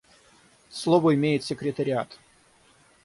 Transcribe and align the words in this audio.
Слово 0.71 1.13
имеет 1.13 1.43
секретариат. 1.43 2.17